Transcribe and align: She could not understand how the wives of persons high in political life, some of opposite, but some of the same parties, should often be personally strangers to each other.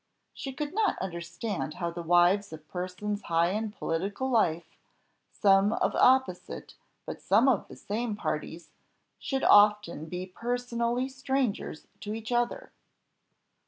She 0.33 0.51
could 0.51 0.73
not 0.73 0.97
understand 0.97 1.75
how 1.75 1.91
the 1.91 2.01
wives 2.01 2.51
of 2.51 2.67
persons 2.67 3.21
high 3.21 3.49
in 3.51 3.69
political 3.71 4.31
life, 4.31 4.75
some 5.31 5.73
of 5.73 5.93
opposite, 5.93 6.73
but 7.05 7.21
some 7.21 7.47
of 7.47 7.67
the 7.67 7.75
same 7.75 8.15
parties, 8.15 8.71
should 9.19 9.43
often 9.43 10.07
be 10.07 10.25
personally 10.25 11.07
strangers 11.07 11.85
to 11.99 12.15
each 12.15 12.31
other. 12.31 12.71